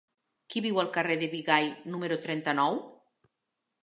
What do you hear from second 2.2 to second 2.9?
trenta-nou?